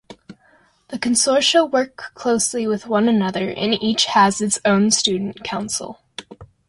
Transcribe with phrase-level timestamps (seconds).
[0.87, 5.99] The consortia work closely with one another and each has its own student council.